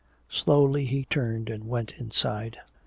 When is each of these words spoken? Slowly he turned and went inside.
Slowly 0.31 0.85
he 0.85 1.05
turned 1.05 1.47
and 1.47 1.65
went 1.67 1.93
inside. 1.99 2.57